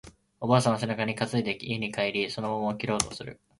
[0.39, 3.39] おばあさんは背中に担いで家に帰り、その桃を切ろうとする